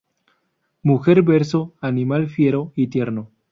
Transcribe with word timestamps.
Mujer 0.81 1.21
verso, 1.21 1.75
"Animal 1.79 2.27
fiero 2.27 2.71
y 2.75 2.87
tierno"". 2.87 3.29